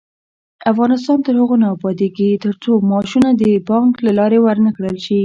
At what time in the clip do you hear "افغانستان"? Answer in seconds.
0.71-1.17